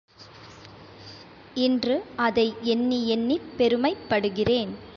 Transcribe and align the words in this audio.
இன்று 1.55 2.03
அதை 2.15 2.53
எண்ணியெண்ணிப் 2.63 3.49
பெருமைப்படுகிறேன். 3.57 4.71